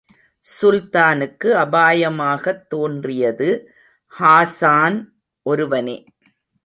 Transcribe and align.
சுல்தானுக்கு 0.45 1.49
அபாயமாகத் 1.55 2.63
தோன்றியது 2.69 3.49
ஹாஸான் 4.13 4.97
ஒருவனே! 5.45 5.97